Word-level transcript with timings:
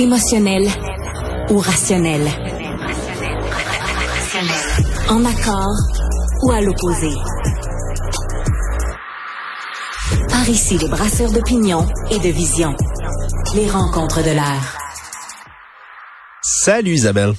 Émotionnel 0.00 0.62
ou 1.50 1.58
rationnel. 1.58 2.22
En 5.10 5.22
accord 5.26 5.76
ou 6.42 6.50
à 6.52 6.62
l'opposé. 6.62 7.10
Par 10.30 10.48
ici, 10.48 10.78
les 10.78 10.88
brasseurs 10.88 11.30
d'opinion 11.30 11.86
et 12.10 12.18
de 12.18 12.32
vision. 12.32 12.74
Les 13.54 13.68
rencontres 13.68 14.22
de 14.24 14.30
l'air. 14.30 14.78
Salut 16.40 16.92
Isabelle. 16.92 17.34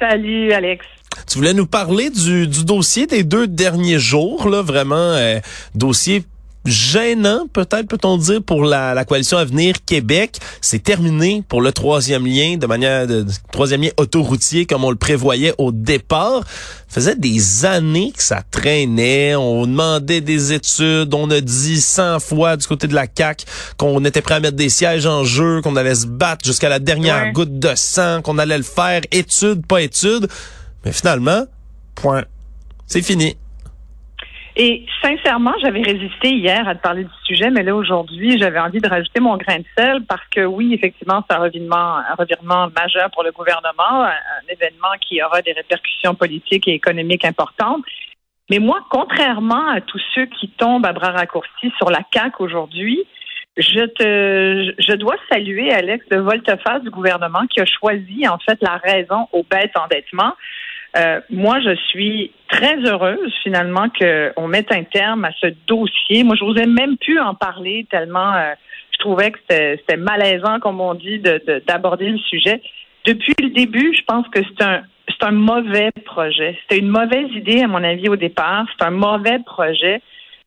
Salut 0.00 0.50
Alex. 0.50 0.86
Tu 1.26 1.36
voulais 1.36 1.52
nous 1.52 1.66
parler 1.66 2.08
du, 2.08 2.48
du 2.48 2.64
dossier 2.64 3.06
des 3.06 3.22
deux 3.22 3.46
derniers 3.46 3.98
jours, 3.98 4.48
là, 4.48 4.62
vraiment 4.62 4.94
euh, 4.96 5.40
dossier 5.74 6.24
gênant, 6.64 7.46
peut-être 7.52 7.88
peut-on 7.88 8.16
dire, 8.16 8.42
pour 8.42 8.64
la, 8.64 8.94
la 8.94 9.04
coalition 9.04 9.38
Avenir 9.38 9.76
Québec. 9.84 10.38
C'est 10.60 10.82
terminé 10.82 11.42
pour 11.48 11.60
le 11.60 11.72
troisième 11.72 12.26
lien 12.26 12.56
de 12.56 12.66
manière 12.66 13.06
de, 13.06 13.26
troisième 13.50 13.82
lien 13.82 13.90
autoroutier 13.96 14.66
comme 14.66 14.84
on 14.84 14.90
le 14.90 14.96
prévoyait 14.96 15.54
au 15.58 15.72
départ. 15.72 16.44
Ça 16.88 17.00
faisait 17.00 17.16
des 17.16 17.64
années 17.64 18.12
que 18.14 18.22
ça 18.22 18.42
traînait. 18.50 19.34
On 19.34 19.66
demandait 19.66 20.20
des 20.20 20.52
études. 20.52 21.14
On 21.14 21.30
a 21.30 21.40
dit 21.40 21.80
100 21.80 22.20
fois 22.20 22.56
du 22.56 22.66
côté 22.66 22.86
de 22.86 22.94
la 22.94 23.06
CAC 23.06 23.44
qu'on 23.76 24.04
était 24.04 24.20
prêt 24.20 24.34
à 24.34 24.40
mettre 24.40 24.56
des 24.56 24.68
sièges 24.68 25.06
en 25.06 25.24
jeu, 25.24 25.62
qu'on 25.62 25.76
allait 25.76 25.94
se 25.94 26.06
battre 26.06 26.44
jusqu'à 26.44 26.68
la 26.68 26.78
dernière 26.78 27.32
goutte 27.32 27.58
de 27.58 27.72
sang, 27.74 28.22
qu'on 28.22 28.38
allait 28.38 28.58
le 28.58 28.64
faire 28.64 29.00
étude, 29.10 29.66
pas 29.66 29.82
étude. 29.82 30.28
Mais 30.84 30.92
finalement, 30.92 31.46
point. 31.94 32.24
C'est 32.86 33.02
fini. 33.02 33.36
Et 34.54 34.84
sincèrement, 35.00 35.54
j'avais 35.62 35.80
résisté 35.80 36.30
hier 36.30 36.68
à 36.68 36.74
te 36.74 36.82
parler 36.82 37.04
du 37.04 37.10
sujet, 37.24 37.50
mais 37.50 37.62
là 37.62 37.74
aujourd'hui, 37.74 38.38
j'avais 38.38 38.58
envie 38.58 38.80
de 38.80 38.88
rajouter 38.88 39.20
mon 39.20 39.38
grain 39.38 39.58
de 39.58 39.64
sel 39.76 40.02
parce 40.06 40.26
que 40.30 40.44
oui, 40.44 40.74
effectivement, 40.74 41.24
c'est 41.28 41.34
un 41.34 41.40
revirement, 41.40 41.96
un 41.96 42.14
revirement 42.18 42.68
majeur 42.76 43.10
pour 43.12 43.22
le 43.22 43.32
gouvernement, 43.32 44.04
un, 44.04 44.12
événement 44.50 44.92
qui 45.00 45.22
aura 45.22 45.40
des 45.40 45.52
répercussions 45.52 46.14
politiques 46.14 46.68
et 46.68 46.74
économiques 46.74 47.24
importantes. 47.24 47.82
Mais 48.50 48.58
moi, 48.58 48.80
contrairement 48.90 49.68
à 49.68 49.80
tous 49.80 50.02
ceux 50.14 50.26
qui 50.26 50.50
tombent 50.50 50.84
à 50.84 50.92
bras 50.92 51.12
raccourcis 51.12 51.72
sur 51.78 51.90
la 51.90 52.00
CAQ 52.12 52.42
aujourd'hui, 52.42 53.06
je 53.56 53.84
te, 53.86 54.74
je 54.78 54.94
dois 54.96 55.16
saluer, 55.30 55.72
Alex, 55.72 56.04
le 56.10 56.20
volte-face 56.20 56.82
du 56.82 56.90
gouvernement 56.90 57.46
qui 57.48 57.60
a 57.60 57.66
choisi, 57.66 58.26
en 58.28 58.38
fait, 58.38 58.58
la 58.60 58.76
raison 58.76 59.28
au 59.32 59.44
bête 59.44 59.72
endettement. 59.76 60.34
Euh, 60.96 61.20
moi, 61.30 61.60
je 61.60 61.74
suis 61.88 62.32
très 62.48 62.76
heureuse 62.84 63.32
finalement 63.42 63.88
qu'on 63.88 64.46
mette 64.48 64.70
un 64.72 64.84
terme 64.84 65.24
à 65.24 65.32
ce 65.40 65.46
dossier. 65.66 66.22
Moi, 66.22 66.36
je 66.36 66.44
n'osais 66.44 66.66
même 66.66 66.96
plus 66.98 67.18
en 67.18 67.34
parler 67.34 67.86
tellement 67.90 68.34
euh, 68.34 68.52
je 68.92 68.98
trouvais 68.98 69.30
que 69.30 69.38
c'était 69.48 69.96
malaisant, 69.96 70.60
comme 70.60 70.80
on 70.80 70.94
dit, 70.94 71.18
d'aborder 71.66 72.08
le 72.08 72.18
sujet. 72.18 72.62
Depuis 73.04 73.34
le 73.40 73.48
début, 73.50 73.94
je 73.96 74.02
pense 74.04 74.28
que 74.28 74.40
c'est 74.42 74.64
un 74.64 74.82
c'est 75.08 75.26
un 75.26 75.32
mauvais 75.32 75.90
projet. 76.04 76.56
C'était 76.62 76.78
une 76.78 76.88
mauvaise 76.88 77.28
idée, 77.34 77.62
à 77.62 77.66
mon 77.66 77.82
avis, 77.82 78.08
au 78.08 78.16
départ. 78.16 78.66
C'est 78.78 78.84
un 78.84 78.90
mauvais 78.90 79.38
projet. 79.44 80.00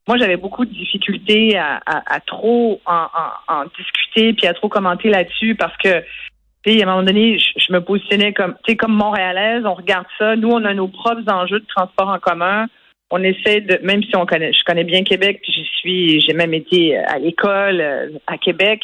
Moi, 0.07 0.17
j'avais 0.17 0.37
beaucoup 0.37 0.65
de 0.65 0.71
difficultés 0.71 1.57
à, 1.57 1.81
à, 1.85 2.19
trop 2.21 2.79
en, 2.85 3.07
en, 3.47 3.63
discuter 3.77 4.33
puis 4.33 4.47
à 4.47 4.53
trop 4.53 4.69
commenter 4.69 5.09
là-dessus 5.09 5.55
parce 5.55 5.75
que 5.77 6.03
à 6.67 6.83
un 6.83 6.85
moment 6.85 7.03
donné, 7.03 7.37
je, 7.39 7.71
me 7.71 7.79
positionnais 7.79 8.33
comme, 8.33 8.55
tu 8.63 8.71
sais, 8.71 8.77
comme 8.77 8.93
Montréalaise, 8.93 9.63
on 9.65 9.73
regarde 9.73 10.05
ça. 10.17 10.35
Nous, 10.35 10.49
on 10.49 10.63
a 10.65 10.73
nos 10.73 10.87
propres 10.87 11.31
enjeux 11.31 11.59
de 11.59 11.65
transport 11.65 12.09
en 12.09 12.19
commun. 12.19 12.67
On 13.11 13.21
essaie 13.21 13.61
de, 13.61 13.79
même 13.83 14.03
si 14.03 14.15
on 14.15 14.25
connaît, 14.25 14.51
je 14.51 14.63
connais 14.63 14.83
bien 14.83 15.03
Québec, 15.03 15.39
puis 15.43 15.53
j'y 15.53 15.65
suis, 15.79 16.21
j'ai 16.21 16.33
même 16.33 16.55
été 16.55 16.97
à 16.97 17.19
l'école 17.19 17.79
euh, 17.79 18.09
à 18.25 18.39
Québec, 18.39 18.81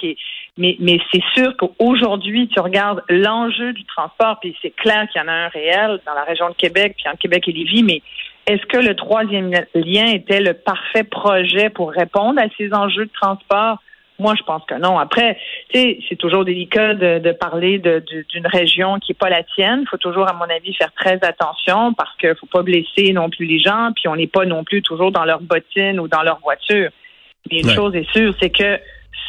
mais 0.58 1.00
c'est 1.12 1.24
sûr 1.36 1.58
qu'aujourd'hui, 1.58 2.48
tu 2.48 2.60
regardes 2.60 3.02
l'enjeu 3.10 3.74
du 3.74 3.84
transport, 3.86 4.40
puis 4.40 4.56
c'est 4.62 4.76
clair 4.76 5.08
qu'il 5.12 5.20
y 5.20 5.26
en 5.26 5.28
a 5.28 5.34
un 5.34 5.48
réel 5.48 6.00
dans 6.06 6.14
la 6.14 6.24
région 6.24 6.50
de 6.50 6.56
Québec, 6.56 6.94
puis 6.98 7.12
en 7.12 7.18
Québec 7.18 7.48
et 7.48 7.52
Lévis, 7.52 7.82
mais 7.82 8.04
est-ce 8.46 8.66
que 8.68 8.78
le 8.78 8.96
troisième 8.96 9.52
lien 9.74 10.08
était 10.08 10.42
le 10.42 10.54
parfait 10.54 11.04
projet 11.04 11.70
pour 11.70 11.92
répondre 11.92 12.40
à 12.40 12.46
ces 12.58 12.74
enjeux 12.74 13.06
de 13.06 13.12
transport? 13.12 13.82
Moi, 14.20 14.36
je 14.38 14.44
pense 14.44 14.64
que 14.66 14.76
non. 14.76 15.00
Après, 15.00 15.38
tu 15.70 15.80
sais, 15.80 16.00
c'est 16.08 16.16
toujours 16.16 16.46
délicat 16.46 16.94
de, 16.94 17.32
parler 17.32 17.80
d'une 17.80 18.46
région 18.46 19.00
qui 19.00 19.12
n'est 19.12 19.18
pas 19.18 19.30
la 19.30 19.44
tienne. 19.44 19.82
Il 19.82 19.88
faut 19.90 19.98
toujours, 19.98 20.28
à 20.30 20.34
mon 20.34 20.46
avis, 20.46 20.74
faire 20.76 20.94
très 20.94 21.20
attention 21.24 21.94
parce 21.94 22.16
qu'il 22.18 22.30
ne 22.30 22.36
faut 22.36 22.46
pas 22.46 22.62
blesser 22.62 23.14
non 23.14 23.30
plus 23.30 23.46
les 23.46 23.60
gens, 23.60 23.90
puis 23.96 24.08
on 24.08 24.16
n'est 24.16 24.28
pas 24.28 24.46
non 24.46 24.64
plus 24.64 24.82
toujours 24.82 25.12
dans 25.12 25.26
leur 25.26 25.42
bottine 25.42 26.00
ou 26.00 26.08
dans 26.08 26.22
leur 26.22 26.40
voiture. 26.40 26.92
Mais 27.50 27.62
une 27.62 27.70
chose 27.70 27.96
est 27.96 28.10
sûre, 28.12 28.34
c'est 28.40 28.52
que 28.52 28.80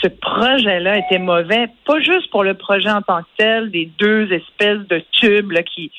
ce 0.02 0.08
projet-là 0.08 0.98
était 0.98 1.18
mauvais, 1.18 1.68
pas 1.86 2.00
juste 2.00 2.30
pour 2.30 2.44
le 2.44 2.54
projet 2.54 2.90
en 2.90 3.02
tant 3.02 3.22
que 3.22 3.28
tel, 3.38 3.70
des 3.70 3.90
deux 3.98 4.30
espèces 4.32 4.86
de 4.88 5.02
tubes 5.12 5.52
qui, 5.74 5.90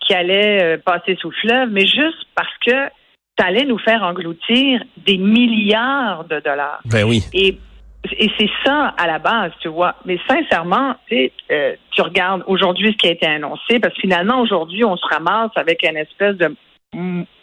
qui 0.00 0.14
allaient 0.14 0.62
euh, 0.62 0.78
passer 0.78 1.16
sous 1.20 1.30
fleuve, 1.30 1.70
mais 1.70 1.86
juste 1.86 2.26
parce 2.34 2.52
que 2.66 2.88
ça 3.38 3.46
allait 3.46 3.64
nous 3.64 3.78
faire 3.78 4.02
engloutir 4.02 4.82
des 4.96 5.16
milliards 5.16 6.24
de 6.24 6.40
dollars. 6.40 6.80
Ben 6.84 7.04
oui. 7.04 7.22
Et 7.32 7.58
et 8.10 8.30
c'est 8.38 8.50
ça 8.64 8.94
à 8.98 9.06
la 9.06 9.18
base, 9.18 9.52
tu 9.60 9.68
vois. 9.68 9.94
Mais 10.04 10.18
sincèrement, 10.28 10.96
tu 11.08 11.30
euh, 11.50 11.74
tu 11.90 12.02
regardes 12.02 12.42
aujourd'hui 12.46 12.92
ce 12.92 12.96
qui 12.96 13.08
a 13.08 13.12
été 13.12 13.26
annoncé, 13.26 13.78
parce 13.80 13.94
que 13.94 14.00
finalement, 14.00 14.40
aujourd'hui, 14.40 14.84
on 14.84 14.96
se 14.96 15.06
ramasse 15.06 15.52
avec 15.56 15.86
une 15.88 15.96
espèce 15.96 16.36
de 16.36 16.54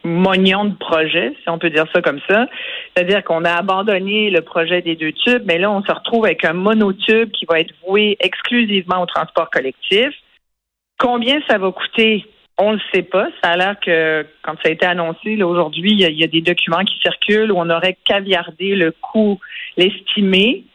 mognon 0.03 0.65
de 0.65 0.75
projet, 0.75 1.33
si 1.41 1.49
on 1.49 1.57
peut 1.57 1.69
dire 1.69 1.85
ça 1.93 2.01
comme 2.01 2.19
ça. 2.29 2.47
C'est-à-dire 2.93 3.23
qu'on 3.23 3.45
a 3.45 3.53
abandonné 3.53 4.29
le 4.29 4.41
projet 4.41 4.81
des 4.81 4.95
deux 4.95 5.11
tubes, 5.11 5.43
mais 5.45 5.57
là, 5.57 5.71
on 5.71 5.83
se 5.83 5.91
retrouve 5.91 6.25
avec 6.25 6.45
un 6.45 6.53
monotube 6.53 7.31
qui 7.31 7.45
va 7.45 7.59
être 7.59 7.73
voué 7.87 8.17
exclusivement 8.19 9.01
au 9.01 9.05
transport 9.05 9.49
collectif. 9.49 10.09
Combien 10.99 11.39
ça 11.49 11.57
va 11.57 11.71
coûter? 11.71 12.25
On 12.61 12.73
le 12.73 12.79
sait 12.93 13.03
pas. 13.03 13.27
Ça 13.41 13.51
a 13.51 13.57
l'air 13.57 13.79
que, 13.79 14.25
quand 14.41 14.53
ça 14.61 14.67
a 14.67 14.71
été 14.71 14.85
annoncé, 14.85 15.41
aujourd'hui, 15.41 15.91
il 15.93 15.99
y, 15.99 16.23
a 16.23 16.27
des 16.27 16.41
documents 16.41 16.83
qui 16.83 16.99
circulent 16.99 17.53
où 17.53 17.57
on 17.57 17.69
aurait 17.69 17.97
caviardé 18.03 18.75
le 18.75 18.91
coût, 18.91 19.39
l'estimé. 19.77 20.65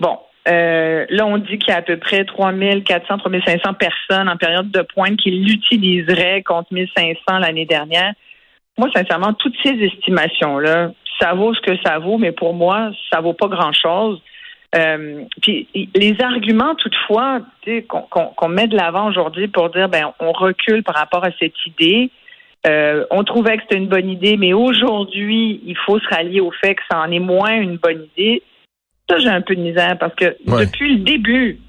Bon, 0.00 0.18
euh, 0.48 1.04
là, 1.10 1.26
on 1.26 1.36
dit 1.36 1.58
qu'il 1.58 1.68
y 1.68 1.72
a 1.72 1.76
à 1.76 1.82
peu 1.82 1.98
près 1.98 2.24
3400, 2.24 3.18
3500 3.18 3.74
personnes 3.74 4.30
en 4.30 4.36
période 4.38 4.70
de 4.70 4.80
pointe 4.80 5.18
qui 5.18 5.30
l'utiliseraient 5.30 6.42
contre 6.42 6.72
1500 6.72 7.38
l'année 7.38 7.66
dernière. 7.66 8.14
Moi, 8.78 8.88
sincèrement, 8.94 9.34
toutes 9.34 9.56
ces 9.62 9.72
estimations-là, 9.72 10.92
ça 11.20 11.34
vaut 11.34 11.54
ce 11.54 11.60
que 11.60 11.76
ça 11.84 11.98
vaut, 11.98 12.16
mais 12.16 12.32
pour 12.32 12.54
moi, 12.54 12.92
ça 13.12 13.20
vaut 13.20 13.34
pas 13.34 13.48
grand-chose. 13.48 14.22
Euh, 14.76 15.24
puis 15.40 15.68
les 15.94 16.16
arguments, 16.20 16.74
toutefois, 16.74 17.40
qu'on 17.88 18.48
met 18.48 18.66
de 18.66 18.76
l'avant 18.76 19.08
aujourd'hui 19.08 19.48
pour 19.48 19.70
dire 19.70 19.88
ben 19.88 20.12
on 20.20 20.32
recule 20.32 20.82
par 20.82 20.96
rapport 20.96 21.24
à 21.24 21.30
cette 21.38 21.54
idée. 21.66 22.10
Euh, 22.66 23.04
on 23.10 23.22
trouvait 23.22 23.56
que 23.56 23.62
c'était 23.62 23.78
une 23.78 23.88
bonne 23.88 24.10
idée, 24.10 24.36
mais 24.36 24.52
aujourd'hui, 24.52 25.60
il 25.64 25.76
faut 25.86 25.98
se 26.00 26.08
rallier 26.08 26.40
au 26.40 26.50
fait 26.50 26.74
que 26.74 26.82
ça 26.90 27.00
en 27.00 27.10
est 27.12 27.20
moins 27.20 27.54
une 27.54 27.76
bonne 27.76 28.06
idée. 28.16 28.42
Ça, 29.08 29.18
j'ai 29.18 29.28
un 29.28 29.40
peu 29.40 29.54
de 29.54 29.60
misère 29.60 29.96
parce 29.98 30.14
que 30.16 30.36
depuis 30.44 30.96
le 30.96 31.04
début, 31.04 31.60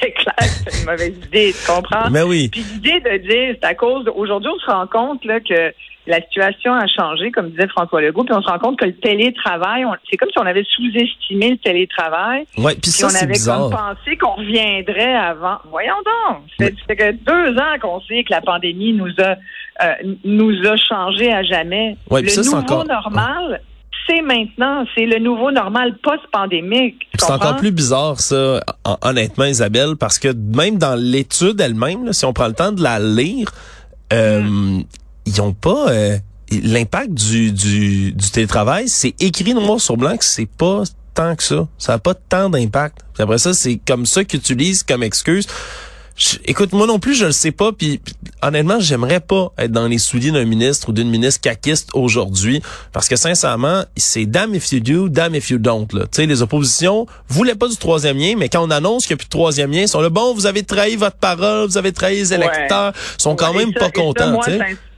c'était 0.00 0.12
clair 0.12 0.34
que 0.36 0.44
c'était 0.44 0.78
une 0.78 0.86
mauvaise 0.86 1.16
idée, 1.26 1.52
tu 1.52 1.70
comprends? 1.70 2.10
Mais 2.10 2.22
oui. 2.22 2.48
Puis 2.48 2.62
l'idée 2.74 3.00
de 3.00 3.16
dire, 3.18 3.56
c'est 3.60 3.64
à 3.64 3.74
cause, 3.74 4.08
aujourd'hui, 4.14 4.50
on 4.54 4.58
se 4.58 4.70
rend 4.70 4.86
compte 4.86 5.24
là, 5.24 5.40
que 5.40 5.72
la 6.08 6.22
situation 6.22 6.72
a 6.72 6.86
changé, 6.86 7.30
comme 7.30 7.50
disait 7.50 7.68
François 7.68 8.00
Legault, 8.00 8.24
puis 8.24 8.34
on 8.34 8.40
se 8.40 8.48
rend 8.48 8.58
compte 8.58 8.78
que 8.78 8.86
le 8.86 8.94
télétravail, 8.94 9.84
c'est 10.10 10.16
comme 10.16 10.30
si 10.30 10.38
on 10.38 10.46
avait 10.46 10.64
sous-estimé 10.64 11.50
le 11.50 11.58
télétravail. 11.58 12.46
Ouais, 12.56 12.74
puis 12.80 12.90
ça, 12.90 13.08
on 13.08 13.14
avait 13.14 13.32
bizarre. 13.32 13.68
comme 13.68 13.70
pensé 13.72 14.16
qu'on 14.16 14.34
reviendrait 14.34 15.14
avant. 15.14 15.58
Voyons 15.70 15.94
donc, 16.04 16.42
c'est 16.58 16.96
que 16.96 17.12
deux 17.12 17.58
ans 17.58 17.78
qu'on 17.80 18.00
sait 18.02 18.24
que 18.24 18.30
la 18.30 18.40
pandémie 18.40 18.94
nous 18.94 19.12
a 19.18 19.36
euh, 19.80 19.94
nous 20.24 20.66
a 20.66 20.76
changé 20.76 21.32
à 21.32 21.42
jamais. 21.44 21.96
Ouais, 22.10 22.22
le 22.22 22.28
ça, 22.28 22.42
nouveau 22.42 22.56
encore... 22.56 22.84
normal, 22.84 23.60
c'est 24.08 24.22
maintenant, 24.22 24.84
c'est 24.94 25.06
le 25.06 25.18
nouveau 25.18 25.50
normal 25.50 25.98
post-pandémique. 26.02 27.06
C'est 27.18 27.30
encore 27.30 27.56
plus 27.56 27.72
bizarre, 27.72 28.20
ça, 28.20 28.60
honnêtement, 29.02 29.44
Isabelle, 29.44 29.96
parce 29.96 30.18
que 30.18 30.32
même 30.32 30.78
dans 30.78 30.94
l'étude 30.94 31.60
elle-même, 31.60 32.12
si 32.12 32.24
on 32.24 32.32
prend 32.32 32.46
le 32.48 32.54
temps 32.54 32.72
de 32.72 32.82
la 32.82 32.98
lire, 32.98 33.52
euh, 34.12 34.40
mm 34.40 34.84
ils 35.28 35.42
ont 35.42 35.52
pas 35.52 35.90
euh, 35.90 36.16
l'impact 36.50 37.12
du, 37.12 37.52
du, 37.52 38.12
du 38.12 38.30
télétravail, 38.30 38.88
c'est 38.88 39.14
écrit 39.20 39.54
noir 39.54 39.80
sur 39.80 39.96
blanc 39.96 40.16
que 40.16 40.24
c'est 40.24 40.48
pas 40.48 40.84
tant 41.14 41.36
que 41.36 41.42
ça. 41.42 41.68
Ça 41.76 41.92
n'a 41.92 41.98
pas 41.98 42.14
tant 42.14 42.48
d'impact. 42.48 42.98
Après 43.18 43.38
ça, 43.38 43.52
c'est 43.52 43.78
comme 43.86 44.06
ça 44.06 44.24
qu'ils 44.24 44.40
utilisent 44.40 44.82
comme 44.82 45.02
excuse 45.02 45.46
écoute, 46.44 46.72
moi 46.72 46.86
non 46.86 46.98
plus, 46.98 47.14
je 47.14 47.26
le 47.26 47.32
sais 47.32 47.52
pas. 47.52 47.72
Puis, 47.72 48.00
honnêtement, 48.42 48.80
j'aimerais 48.80 49.20
pas 49.20 49.52
être 49.58 49.72
dans 49.72 49.86
les 49.86 49.98
souliers 49.98 50.30
d'un 50.30 50.44
ministre 50.44 50.88
ou 50.88 50.92
d'une 50.92 51.08
ministre 51.08 51.40
caquiste 51.40 51.90
aujourd'hui, 51.94 52.62
parce 52.92 53.08
que 53.08 53.16
sincèrement, 53.16 53.84
c'est 53.96 54.26
damn 54.26 54.54
if 54.54 54.72
you 54.72 54.80
do, 54.80 55.08
damn 55.08 55.34
if 55.34 55.50
you 55.50 55.58
don't. 55.58 55.86
Tu 55.88 55.98
sais, 56.12 56.26
les 56.26 56.42
oppositions 56.42 57.06
voulaient 57.28 57.54
pas 57.54 57.68
du 57.68 57.76
troisième 57.76 58.18
lien, 58.18 58.34
mais 58.36 58.48
quand 58.48 58.66
on 58.66 58.70
annonce 58.70 59.06
qu'il 59.06 59.14
n'y 59.14 59.18
a 59.18 59.22
plus 59.22 59.26
de 59.26 59.30
troisième 59.30 59.70
lien, 59.70 59.82
ils 59.82 59.88
sont 59.88 60.00
le 60.00 60.10
bon, 60.10 60.34
vous 60.34 60.46
avez 60.46 60.62
trahi 60.62 60.96
votre 60.96 61.16
parole, 61.16 61.66
vous 61.66 61.78
avez 61.78 61.92
trahi 61.92 62.16
les 62.16 62.34
électeurs, 62.34 62.92
ils 63.18 63.22
sont 63.22 63.36
quand 63.36 63.52
même 63.54 63.72
pas 63.72 63.90
contents. 63.90 64.40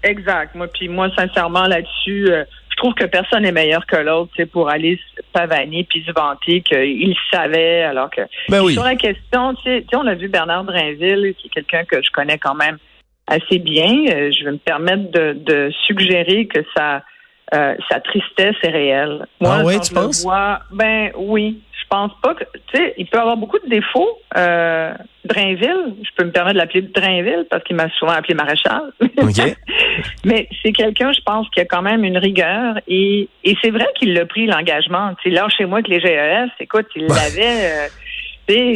exact. 0.02 0.54
Moi, 0.54 0.68
puis 0.68 0.88
moi, 0.88 1.08
sincèrement, 1.16 1.66
là-dessus. 1.66 2.30
Euh, 2.30 2.44
trouve 2.80 2.94
que 2.94 3.04
personne 3.04 3.42
n'est 3.42 3.52
meilleur 3.52 3.86
que 3.86 3.96
l'autre, 3.96 4.32
c'est 4.36 4.46
pour 4.46 4.68
aller 4.68 4.98
pavaner 5.32 5.84
puis 5.88 6.04
se 6.06 6.12
vanter 6.12 6.60
qu'il 6.62 7.14
savait, 7.32 7.82
alors 7.82 8.10
que 8.10 8.22
Ben 8.48 8.62
oui. 8.62 8.74
sur 8.74 8.84
la 8.84 8.96
question, 8.96 9.54
tu 9.54 9.62
sais, 9.64 9.84
on 9.94 10.06
a 10.06 10.14
vu 10.14 10.28
Bernard 10.28 10.64
Drinville, 10.64 11.34
qui 11.38 11.48
est 11.48 11.50
quelqu'un 11.50 11.84
que 11.84 12.02
je 12.02 12.10
connais 12.10 12.38
quand 12.38 12.54
même 12.54 12.78
assez 13.26 13.58
bien. 13.58 14.06
Euh, 14.10 14.30
je 14.36 14.44
vais 14.44 14.52
me 14.52 14.58
permettre 14.58 15.10
de, 15.12 15.32
de 15.32 15.70
suggérer 15.86 16.46
que 16.46 16.60
sa 16.76 17.02
euh, 17.54 17.74
sa 17.90 18.00
tristesse 18.00 18.56
est 18.62 18.70
réelle. 18.70 19.26
Ah 19.44 19.62
ouais, 19.64 19.74
quand 19.74 19.80
tu 19.80 19.90
je 19.90 19.94
penses? 19.94 20.22
vois, 20.22 20.60
ben 20.70 21.10
oui, 21.16 21.60
je 21.72 21.86
pense 21.88 22.12
pas 22.22 22.34
que 22.34 22.44
tu 22.72 22.76
sais, 22.76 22.94
il 22.98 23.06
peut 23.06 23.18
avoir 23.18 23.36
beaucoup 23.36 23.58
de 23.58 23.68
défauts. 23.68 24.18
Euh, 24.36 24.94
Drainville, 25.24 25.96
je 26.02 26.08
peux 26.16 26.24
me 26.24 26.30
permettre 26.30 26.54
de 26.54 26.58
l'appeler 26.58 26.82
Drainville 26.82 27.46
parce 27.50 27.64
qu'il 27.64 27.76
m'a 27.76 27.90
souvent 27.98 28.12
appelé 28.12 28.34
maréchal. 28.34 28.92
Mais 30.24 30.48
c'est 30.62 30.72
quelqu'un, 30.72 31.12
je 31.12 31.20
pense, 31.22 31.48
qui 31.50 31.60
a 31.60 31.64
quand 31.64 31.82
même 31.82 32.04
une 32.04 32.18
rigueur 32.18 32.76
et, 32.86 33.28
et 33.44 33.56
c'est 33.62 33.70
vrai 33.70 33.86
qu'il 33.98 34.14
l'a 34.14 34.26
pris 34.26 34.46
l'engagement. 34.46 35.14
Tu 35.22 35.30
sais, 35.30 35.34
là, 35.34 35.48
chez 35.48 35.64
moi, 35.64 35.82
que 35.82 35.90
les 35.90 36.00
GES, 36.00 36.50
écoute, 36.60 36.86
il 36.94 37.06
l'avait, 37.08 37.88
euh, 37.88 38.74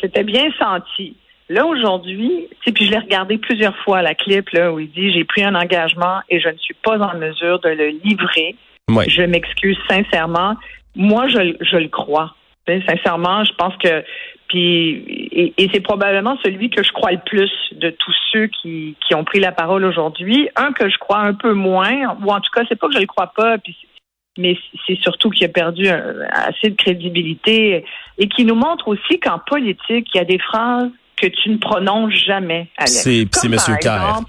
c'était 0.00 0.24
bien 0.24 0.50
senti. 0.58 1.16
Là, 1.48 1.66
aujourd'hui, 1.66 2.48
puis 2.64 2.86
je 2.86 2.90
l'ai 2.90 2.98
regardé 2.98 3.36
plusieurs 3.36 3.76
fois, 3.78 4.00
la 4.00 4.14
clip, 4.14 4.48
là, 4.50 4.72
où 4.72 4.80
il 4.80 4.90
dit, 4.90 5.12
j'ai 5.12 5.24
pris 5.24 5.44
un 5.44 5.54
engagement 5.54 6.20
et 6.30 6.40
je 6.40 6.48
ne 6.48 6.56
suis 6.56 6.74
pas 6.74 6.98
en 6.98 7.18
mesure 7.18 7.60
de 7.60 7.68
le 7.68 7.88
livrer. 8.02 8.56
Ouais. 8.88 9.08
Je 9.08 9.22
m'excuse 9.22 9.76
sincèrement. 9.88 10.54
Moi, 10.96 11.28
je, 11.28 11.54
je 11.60 11.76
le 11.76 11.88
crois. 11.88 12.34
Sincèrement, 12.66 13.44
je 13.44 13.52
pense 13.54 13.76
que 13.76 14.02
puis 14.48 15.04
et, 15.32 15.54
et 15.58 15.70
c'est 15.72 15.80
probablement 15.80 16.38
celui 16.42 16.70
que 16.70 16.82
je 16.82 16.92
crois 16.92 17.12
le 17.12 17.20
plus 17.26 17.50
de 17.72 17.90
tous 17.90 18.14
ceux 18.32 18.46
qui, 18.46 18.96
qui 19.06 19.14
ont 19.14 19.24
pris 19.24 19.40
la 19.40 19.52
parole 19.52 19.84
aujourd'hui. 19.84 20.48
Un 20.56 20.72
que 20.72 20.88
je 20.88 20.96
crois 20.96 21.18
un 21.18 21.34
peu 21.34 21.52
moins, 21.52 22.16
ou 22.24 22.30
en 22.30 22.40
tout 22.40 22.50
cas, 22.54 22.62
c'est 22.68 22.78
pas 22.78 22.88
que 22.88 22.94
je 22.94 23.00
le 23.00 23.06
crois 23.06 23.32
pas, 23.34 23.58
puis 23.58 23.76
mais 24.36 24.58
c'est 24.86 25.00
surtout 25.00 25.30
qu'il 25.30 25.44
a 25.46 25.48
perdu 25.48 25.86
euh, 25.86 26.24
assez 26.32 26.70
de 26.70 26.74
crédibilité 26.74 27.84
et 28.18 28.28
qui 28.28 28.44
nous 28.44 28.56
montre 28.56 28.88
aussi 28.88 29.20
qu'en 29.20 29.38
politique, 29.38 30.08
il 30.12 30.18
y 30.18 30.20
a 30.20 30.24
des 30.24 30.40
phrases 30.40 30.90
que 31.16 31.26
tu 31.26 31.50
ne 31.50 31.58
prononces 31.58 32.12
jamais. 32.26 32.68
Alex. 32.78 33.02
C'est- 33.02 33.26
c'est 33.32 33.48
par 33.56 33.78
Kerr. 33.78 34.20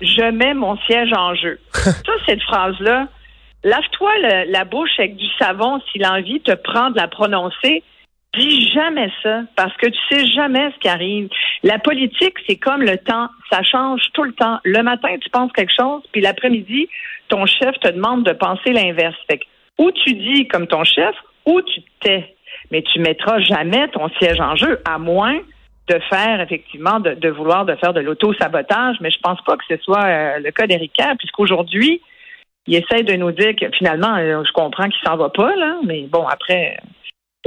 Je 0.00 0.30
mets 0.30 0.54
mon 0.54 0.76
siège 0.86 1.12
en 1.12 1.34
jeu. 1.34 1.58
Ça, 1.74 2.12
cette 2.26 2.42
phrase-là, 2.42 3.08
lave-toi 3.64 4.10
le- 4.22 4.50
la 4.52 4.64
bouche 4.64 4.90
avec 4.98 5.16
du 5.16 5.26
savon 5.38 5.80
si 5.92 5.98
l'envie 5.98 6.40
te 6.40 6.52
prend 6.54 6.90
de 6.90 6.96
la 6.96 7.08
prononcer. 7.08 7.82
Dis 8.38 8.70
jamais 8.70 9.10
ça, 9.24 9.40
parce 9.56 9.76
que 9.76 9.88
tu 9.88 9.98
sais 10.08 10.24
jamais 10.26 10.70
ce 10.72 10.78
qui 10.78 10.88
arrive. 10.88 11.28
La 11.64 11.80
politique, 11.80 12.34
c'est 12.48 12.56
comme 12.56 12.80
le 12.82 12.96
temps, 12.96 13.28
ça 13.50 13.62
change 13.64 14.02
tout 14.14 14.22
le 14.22 14.32
temps. 14.32 14.60
Le 14.64 14.82
matin, 14.84 15.08
tu 15.20 15.28
penses 15.30 15.50
quelque 15.52 15.72
chose, 15.76 16.02
puis 16.12 16.20
l'après-midi, 16.20 16.88
ton 17.28 17.44
chef 17.46 17.78
te 17.80 17.88
demande 17.90 18.24
de 18.24 18.32
penser 18.32 18.72
l'inverse. 18.72 19.16
Fait 19.28 19.38
que, 19.38 19.44
ou 19.78 19.90
tu 19.90 20.14
dis 20.14 20.46
comme 20.46 20.68
ton 20.68 20.84
chef, 20.84 21.14
ou 21.44 21.60
tu 21.60 21.80
tais. 22.00 22.36
Mais 22.70 22.82
tu 22.82 23.00
mettras 23.00 23.40
jamais 23.40 23.88
ton 23.88 24.08
siège 24.20 24.40
en 24.40 24.54
jeu, 24.54 24.78
à 24.88 24.98
moins 24.98 25.40
de 25.90 25.98
faire 26.08 26.40
effectivement, 26.40 27.00
de, 27.00 27.14
de 27.14 27.28
vouloir 27.28 27.64
de 27.64 27.74
faire 27.76 27.92
de 27.92 28.00
l'auto-sabotage. 28.00 28.96
Mais 29.00 29.10
je 29.10 29.18
pense 29.20 29.40
pas 29.42 29.56
que 29.56 29.64
ce 29.68 29.76
soit 29.82 30.04
euh, 30.04 30.38
le 30.38 30.50
cas 30.52 30.66
d'Éric 30.66 30.92
Kerr, 30.92 31.14
puisqu'aujourd'hui, 31.18 32.00
il 32.66 32.76
essaie 32.76 33.02
de 33.02 33.14
nous 33.14 33.32
dire 33.32 33.54
que 33.56 33.66
finalement, 33.76 34.16
euh, 34.16 34.42
je 34.46 34.52
comprends 34.52 34.88
qu'il 34.88 35.02
s'en 35.04 35.16
va 35.16 35.28
pas, 35.30 35.54
là, 35.56 35.76
mais 35.84 36.02
bon, 36.02 36.26
après, 36.26 36.76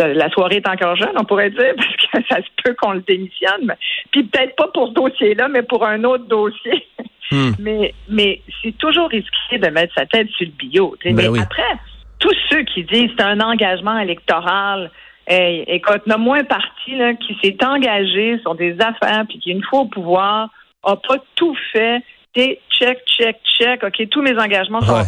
euh, 0.01 0.13
la 0.13 0.29
soirée 0.29 0.57
est 0.57 0.67
encore 0.67 0.95
jeune, 0.95 1.13
on 1.15 1.23
pourrait 1.23 1.51
dire, 1.51 1.73
parce 1.77 1.95
que 1.95 2.27
ça 2.29 2.37
se 2.37 2.49
peut 2.63 2.75
qu'on 2.81 2.93
le 2.93 3.01
démissionne. 3.01 3.61
mais- 3.65 3.77
Puis 4.11 4.23
peut-être 4.23 4.55
pas 4.55 4.67
pour 4.73 4.89
ce 4.89 4.93
dossier-là, 4.93 5.47
mais 5.47 5.63
pour 5.63 5.85
un 5.85 6.03
autre 6.03 6.25
dossier. 6.25 6.85
Hmm. 7.31 7.51
Mais, 7.59 7.93
mais 8.09 8.41
c'est 8.61 8.77
toujours 8.77 9.09
risqué 9.09 9.57
de 9.57 9.67
mettre 9.69 9.93
sa 9.95 10.05
tête 10.05 10.29
sur 10.31 10.45
le 10.45 10.51
bio. 10.51 10.95
Ben 11.05 11.15
mais 11.15 11.29
oui. 11.29 11.39
après, 11.41 11.71
tous 12.19 12.35
ceux 12.49 12.63
qui 12.63 12.83
disent 12.83 13.09
c'est 13.17 13.23
un 13.23 13.39
engagement 13.39 13.97
électoral, 13.97 14.91
hey, 15.27 15.63
écoute, 15.67 16.05
nomme-moi 16.07 16.37
un 16.39 16.43
parti 16.43 16.95
là, 16.95 17.13
qui 17.13 17.37
s'est 17.43 17.57
engagé 17.65 18.39
sur 18.39 18.55
des 18.55 18.75
affaires 18.79 19.25
puis 19.27 19.39
qui, 19.39 19.51
une 19.51 19.63
fois 19.63 19.81
au 19.81 19.85
pouvoir, 19.85 20.49
a 20.83 20.95
pas 20.95 21.17
tout 21.35 21.55
fait. 21.71 22.01
Tu 22.35 22.57
check, 22.71 22.99
check, 23.05 23.37
check. 23.59 23.83
OK, 23.83 24.09
tous 24.09 24.21
mes 24.21 24.37
engagements 24.37 24.81
sont, 24.81 24.93
Ouais. 24.95 25.03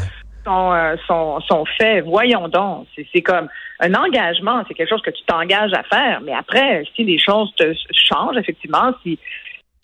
sont, 0.46 0.72
euh, 0.74 0.96
sont, 1.08 1.40
sont 1.42 1.66
faits. 1.78 2.06
Voyons 2.06 2.48
donc. 2.48 2.88
C'est, 2.96 3.08
c'est 3.14 3.22
comme 3.22 3.50
un 3.80 3.94
engagement, 3.94 4.64
c'est 4.68 4.74
quelque 4.74 4.90
chose 4.90 5.02
que 5.02 5.10
tu 5.10 5.24
t'engages 5.26 5.74
à 5.74 5.84
faire. 5.84 6.22
Mais 6.22 6.34
après, 6.34 6.84
si 6.96 7.04
les 7.04 7.20
choses 7.20 7.54
te 7.56 7.74
changent, 7.92 8.38
effectivement, 8.38 8.94
si, 9.04 9.18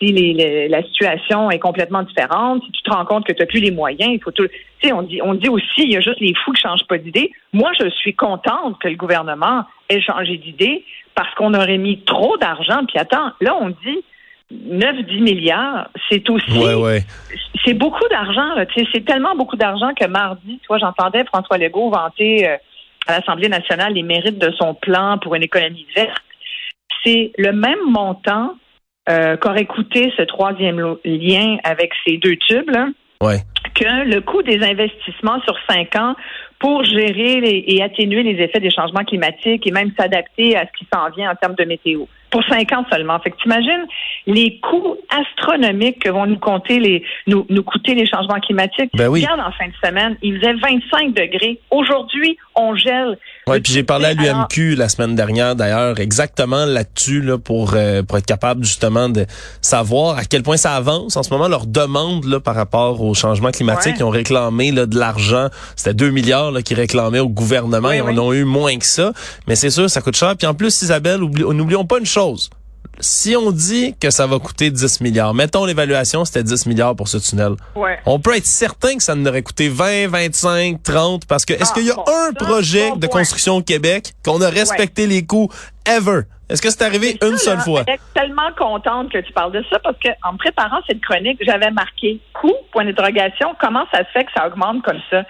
si 0.02 0.12
les- 0.12 0.32
les- 0.34 0.68
la 0.68 0.82
situation 0.82 1.50
est 1.50 1.58
complètement 1.60 2.02
différente, 2.02 2.62
si 2.64 2.72
tu 2.72 2.82
te 2.82 2.90
rends 2.90 3.04
compte 3.04 3.24
que 3.24 3.32
tu 3.32 3.40
n'as 3.40 3.46
plus 3.46 3.60
les 3.60 3.70
moyens, 3.70 4.10
il 4.12 4.20
faut 4.20 4.32
tout. 4.32 4.46
Tu 4.80 4.88
sais, 4.88 4.92
on 4.92 5.02
dit, 5.02 5.20
on 5.22 5.34
dit 5.34 5.48
aussi, 5.48 5.66
il 5.84 5.92
y 5.92 5.96
a 5.96 6.00
juste 6.00 6.18
les 6.20 6.34
fous 6.44 6.52
qui 6.52 6.62
changent 6.62 6.86
pas 6.88 6.98
d'idée. 6.98 7.30
Moi, 7.52 7.70
je 7.80 7.88
suis 7.90 8.14
contente 8.14 8.78
que 8.80 8.88
le 8.88 8.96
gouvernement 8.96 9.64
ait 9.88 10.00
changé 10.00 10.36
d'idée 10.38 10.84
parce 11.14 11.32
qu'on 11.34 11.54
aurait 11.54 11.78
mis 11.78 12.00
trop 12.04 12.36
d'argent. 12.38 12.80
Puis 12.88 12.98
attends, 12.98 13.30
là, 13.40 13.56
on 13.60 13.68
dit 13.68 14.02
9-10 14.50 15.20
milliards, 15.20 15.88
c'est 16.10 16.28
aussi 16.28 16.58
Ouais, 16.58 16.74
ouais. 16.74 17.00
c'est 17.64 17.74
beaucoup 17.74 18.06
d'argent. 18.10 18.54
là. 18.54 18.66
Tu 18.66 18.84
C'est 18.92 19.04
tellement 19.04 19.34
beaucoup 19.36 19.56
d'argent 19.56 19.92
que 19.94 20.06
mardi, 20.06 20.58
toi, 20.66 20.78
j'entendais 20.78 21.24
François 21.24 21.58
Legault 21.58 21.90
vanter 21.90 22.48
euh, 22.48 22.56
à 23.06 23.18
l'Assemblée 23.18 23.48
nationale 23.48 23.94
les 23.94 24.02
mérites 24.02 24.38
de 24.38 24.50
son 24.58 24.74
plan 24.74 25.18
pour 25.18 25.34
une 25.34 25.42
économie 25.42 25.86
verte. 25.94 26.22
C'est 27.04 27.32
le 27.38 27.52
même 27.52 27.78
montant 27.88 28.54
euh, 29.08 29.36
qu'aurait 29.36 29.64
coûté 29.66 30.12
ce 30.16 30.22
troisième 30.22 30.96
lien 31.04 31.56
avec 31.64 31.90
ces 32.06 32.18
deux 32.18 32.36
tubes, 32.36 32.70
là, 32.70 32.86
Ouais. 33.20 33.38
que 33.74 34.04
le 34.08 34.20
coût 34.20 34.42
des 34.42 34.62
investissements 34.64 35.40
sur 35.42 35.54
cinq 35.68 35.94
ans 35.96 36.14
pour 36.58 36.84
gérer 36.84 37.40
les- 37.40 37.64
et 37.68 37.82
atténuer 37.82 38.22
les 38.22 38.40
effets 38.42 38.60
des 38.60 38.70
changements 38.70 39.04
climatiques 39.04 39.66
et 39.66 39.70
même 39.72 39.90
s'adapter 39.98 40.56
à 40.56 40.62
ce 40.66 40.72
qui 40.78 40.86
s'en 40.92 41.08
vient 41.10 41.30
en 41.30 41.34
termes 41.36 41.54
de 41.56 41.64
météo. 41.64 42.04
Pour 42.30 42.42
cinq 42.44 42.72
ans 42.72 42.84
seulement. 42.90 43.18
Fait 43.20 43.30
que 43.30 43.36
t'imagines 43.42 43.84
les 44.26 44.58
coûts 44.60 44.96
astronomiques 45.10 46.02
que 46.02 46.08
vont 46.08 46.26
nous 46.26 46.38
compter 46.38 46.78
les, 46.78 47.04
nous, 47.26 47.44
nous 47.50 47.62
coûter 47.62 47.94
les 47.94 48.06
changements 48.06 48.40
climatiques. 48.40 48.90
Ben 48.94 49.08
oui. 49.08 49.20
Regarde 49.22 49.40
en 49.40 49.52
fin 49.52 49.66
de 49.68 49.74
semaine, 49.86 50.16
il 50.22 50.38
faisait 50.38 50.54
25 50.54 51.12
degrés. 51.14 51.60
Aujourd'hui, 51.70 52.38
on 52.56 52.74
gèle. 52.74 53.18
Ouais, 53.48 53.60
puis 53.60 53.72
j'ai 53.72 53.82
parlé 53.82 54.04
à 54.06 54.14
l'UMQ 54.14 54.76
la 54.76 54.88
semaine 54.88 55.16
dernière 55.16 55.56
d'ailleurs 55.56 55.98
exactement 55.98 56.64
là-dessus 56.64 57.20
là 57.22 57.38
pour 57.38 57.72
euh, 57.74 58.04
pour 58.04 58.16
être 58.18 58.26
capable 58.26 58.64
justement 58.64 59.08
de 59.08 59.26
savoir 59.60 60.16
à 60.16 60.24
quel 60.24 60.44
point 60.44 60.56
ça 60.56 60.76
avance. 60.76 61.16
En 61.16 61.24
ce 61.24 61.30
moment 61.30 61.48
leur 61.48 61.66
demande 61.66 62.24
là 62.24 62.38
par 62.38 62.54
rapport 62.54 63.00
au 63.02 63.14
changement 63.14 63.50
climatique 63.50 63.94
Ouais. 63.94 63.98
ils 63.98 64.04
ont 64.04 64.10
réclamé 64.10 64.70
là 64.70 64.86
de 64.86 64.96
l'argent. 64.96 65.48
C'était 65.74 65.94
2 65.94 66.10
milliards 66.10 66.52
là 66.52 66.62
qu'ils 66.62 66.76
réclamaient 66.76 67.18
au 67.18 67.28
gouvernement. 67.28 67.88
Oui, 67.88 67.96
ils 67.96 68.02
en 68.02 68.06
oui. 68.10 68.18
ont 68.20 68.32
eu 68.32 68.44
moins 68.44 68.76
que 68.78 68.86
ça. 68.86 69.12
Mais 69.48 69.56
c'est 69.56 69.70
sûr 69.70 69.90
ça 69.90 70.00
coûte 70.02 70.16
cher. 70.16 70.36
Puis 70.36 70.46
en 70.46 70.54
plus 70.54 70.80
Isabelle 70.82 71.18
n'oublions 71.20 71.84
pas 71.84 71.98
une 71.98 72.06
chose 72.06 72.48
si 73.00 73.34
on 73.36 73.50
dit 73.50 73.94
que 73.98 74.10
ça 74.10 74.26
va 74.26 74.38
coûter 74.38 74.70
10 74.70 75.00
milliards 75.00 75.34
mettons 75.34 75.64
l'évaluation 75.64 76.24
c'était 76.24 76.42
10 76.44 76.66
milliards 76.66 76.94
pour 76.94 77.08
ce 77.08 77.18
tunnel. 77.18 77.52
Ouais. 77.74 77.98
on 78.06 78.18
peut 78.20 78.36
être 78.36 78.46
certain 78.46 78.96
que 78.96 79.02
ça 79.02 79.14
nous 79.14 79.26
aurait 79.26 79.42
coûté 79.42 79.68
20, 79.68 80.08
25, 80.08 80.82
30, 80.82 81.26
parce 81.26 81.44
que 81.44 81.54
est-ce 81.54 81.70
Ah, 81.70 81.74
qu'il 81.74 81.86
y 81.86 81.90
a 81.90 81.94
bon, 81.94 82.04
un 82.06 82.32
projet 82.32 82.90
bon 82.90 82.96
de 82.96 83.06
construction 83.06 83.56
au 83.56 83.62
Québec 83.62 84.14
qu'on 84.24 84.40
a 84.42 84.48
respecté 84.48 85.06
les 85.06 85.24
coûts? 85.24 85.48
Ever? 85.86 86.22
Est-ce 86.48 86.60
que 86.60 86.68
c'est 86.68 86.82
arrivé 86.82 87.16
une 87.22 87.38
ça, 87.38 87.44
seule 87.44 87.56
là, 87.56 87.62
fois? 87.62 87.84
Je 87.88 87.92
suis 87.92 88.00
tellement 88.14 88.52
contente 88.58 89.10
que 89.10 89.18
tu 89.18 89.32
parles 89.32 89.52
de 89.52 89.64
ça 89.70 89.78
parce 89.78 89.96
que 89.98 90.08
en 90.22 90.34
me 90.34 90.38
préparant 90.38 90.80
cette 90.86 91.00
chronique, 91.00 91.38
j'avais 91.40 91.70
marqué 91.70 92.20
coût, 92.34 92.54
point 92.72 92.84
d'interrogation, 92.84 93.54
comment 93.58 93.84
ça 93.92 94.00
se 94.00 94.10
fait 94.12 94.24
que 94.24 94.32
ça 94.36 94.46
augmente 94.46 94.82
comme 94.82 95.00
ça? 95.10 95.24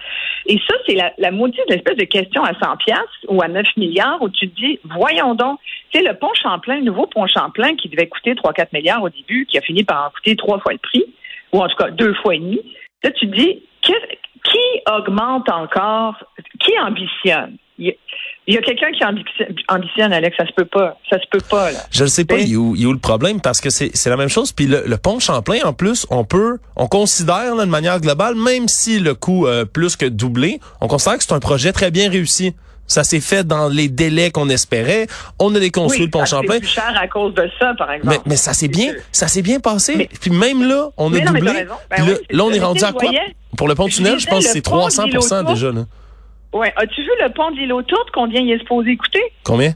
Et 0.47 0.59
ça, 0.67 0.75
c'est 0.85 0.95
la, 0.95 1.13
la 1.17 1.31
maudite 1.31 1.63
espèce 1.69 1.95
de 1.95 2.03
question 2.03 2.43
à 2.43 2.53
100 2.59 2.77
piastres 2.77 3.25
ou 3.29 3.41
à 3.41 3.47
9 3.47 3.65
milliards 3.77 4.21
où 4.21 4.29
tu 4.29 4.49
te 4.49 4.55
dis, 4.55 4.79
voyons 4.83 5.33
donc, 5.33 5.59
tu 5.91 5.99
sais, 5.99 6.05
le 6.05 6.13
pont 6.15 6.33
Champlain, 6.41 6.75
le 6.75 6.83
nouveau 6.83 7.07
pont 7.07 7.25
Champlain 7.27 7.75
qui 7.75 7.87
devait 7.87 8.07
coûter 8.07 8.33
3-4 8.33 8.67
milliards 8.73 9.03
au 9.03 9.09
début, 9.09 9.45
qui 9.45 9.57
a 9.57 9.61
fini 9.61 9.83
par 9.83 10.07
en 10.07 10.09
coûter 10.09 10.35
trois 10.35 10.59
fois 10.59 10.73
le 10.73 10.79
prix, 10.79 11.05
ou 11.53 11.61
en 11.61 11.67
tout 11.69 11.77
cas 11.77 11.89
deux 11.91 12.13
fois 12.15 12.35
et 12.35 12.39
demi. 12.39 12.59
Là, 13.01 13.11
tu 13.11 13.29
te 13.29 13.35
dis, 13.35 13.63
qui 13.81 14.59
augmente 14.91 15.49
encore, 15.49 16.15
qui 16.59 16.77
ambitionne? 16.79 17.57
Il 17.79 17.87
y 17.87 17.89
a, 17.89 17.93
y 18.47 18.57
a 18.57 18.61
quelqu'un 18.61 18.91
qui 18.91 19.03
ambitionne, 19.67 20.13
Alex, 20.13 20.37
ça 20.37 20.45
se 20.45 20.53
peut 20.53 20.65
pas. 20.65 20.97
Ça 21.09 21.17
se 21.19 21.25
peut 21.31 21.41
pas, 21.49 21.71
là. 21.71 21.79
Je 21.91 22.03
ne 22.03 22.07
sais 22.09 22.23
pas, 22.25 22.37
il 22.37 22.53
est 22.53 22.55
où, 22.55 22.75
il 22.75 22.83
est 22.83 22.85
où 22.85 22.93
le 22.93 22.99
problème, 22.99 23.41
parce 23.41 23.61
que 23.61 23.69
c'est 23.69 24.05
la 24.07 24.17
même 24.17 24.29
chose. 24.29 24.51
Puis 24.51 24.67
le, 24.67 24.83
le 24.85 24.97
pont 24.97 25.19
Champlain, 25.19 25.59
en 25.63 25.73
plus, 25.73 26.05
on 26.09 26.23
peut, 26.23 26.59
on 26.75 26.87
considère 26.87 27.55
là, 27.55 27.65
de 27.65 27.71
manière 27.71 27.99
globale, 27.99 28.35
même 28.35 28.67
si 28.67 28.99
le 28.99 29.15
coût 29.15 29.47
euh, 29.47 29.65
plus 29.65 29.95
que 29.95 30.05
doublé, 30.05 30.59
on 30.81 30.87
considère 30.87 31.17
que 31.17 31.23
c'est 31.23 31.33
un 31.33 31.39
projet 31.39 31.71
très 31.71 31.89
bien 31.89 32.09
réussi. 32.09 32.53
Ça 32.85 33.05
s'est 33.05 33.21
fait 33.21 33.47
dans 33.47 33.69
les 33.69 33.87
délais 33.87 34.29
qu'on 34.29 34.49
espérait. 34.49 35.07
On 35.39 35.55
a 35.55 35.59
déconstruit 35.59 36.05
le 36.05 36.11
pont 36.11 36.25
Champlain. 36.25 36.55
C'est 36.55 36.59
plus 36.59 36.67
cher 36.69 36.93
à 37.01 37.07
cause 37.07 37.33
de 37.33 37.49
ça, 37.57 37.73
par 37.77 37.89
exemple. 37.91 38.17
Mais, 38.25 38.31
mais 38.31 38.35
ça 38.35 38.53
s'est 38.53 38.67
bien, 38.67 38.91
sûr. 38.91 38.99
ça 39.13 39.27
s'est 39.29 39.41
bien 39.41 39.61
passé. 39.61 39.95
Mais- 39.95 40.09
puis 40.19 40.29
même 40.31 40.67
là, 40.67 40.89
on 40.97 41.11
a 41.13 41.19
doublé. 41.21 41.41
Ben 41.41 41.65
là, 41.65 41.77
oui, 41.89 42.13
c'est 42.29 42.35
là, 42.35 42.43
on 42.43 42.51
est 42.51 42.59
rendu 42.59 42.83
à 42.83 42.91
quoi? 42.91 43.09
Pour 43.57 43.67
le 43.69 43.75
pont 43.75 43.87
tunnel, 43.87 44.19
je 44.19 44.27
pense 44.27 44.45
que 44.45 44.51
c'est 44.51 44.61
pont 44.61 44.71
300 44.71 45.05
d'Île-aux-Tourtes. 45.05 45.45
déjà. 45.47 45.71
Là. 45.71 45.85
Ouais. 46.53 46.71
As-tu 46.75 47.01
vu 47.01 47.09
le 47.21 47.29
pont 47.29 47.51
de 47.51 47.57
l'île 47.57 47.73
aux 47.73 47.81
Tourtes, 47.81 48.09
combien 48.13 48.41
il 48.41 48.51
est 48.51 48.59
supposé 48.59 48.95
coûter? 48.95 49.23
Combien? 49.43 49.71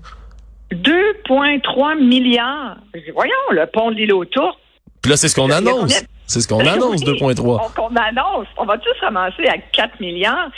2,3 0.72 2.00
milliards. 2.04 2.78
Je 2.94 3.00
dis, 3.00 3.12
voyons, 3.12 3.34
le 3.52 3.66
pont 3.68 3.92
de 3.92 3.96
l'île 3.96 4.14
aux 4.14 4.26
Tourtes. 4.26 4.60
Puis 5.02 5.12
là, 5.12 5.18
c'est 5.18 5.28
ce 5.30 5.36
qu'on 5.36 5.50
annonce. 5.52 6.04
C'est 6.26 6.42
ce 6.42 6.48
qu'on 6.48 6.60
annonce, 6.60 7.02
Oui, 7.06 7.14
2.3. 7.34 7.40
On, 7.42 7.70
qu'on 7.70 7.96
annonce. 7.96 8.48
On 8.58 8.66
va 8.66 8.78
tous 8.78 9.00
ramasser 9.02 9.48
à 9.48 9.58
4 9.58 10.00
milliards? 10.02 10.50